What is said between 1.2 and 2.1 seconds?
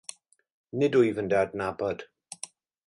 yn dy adnabod.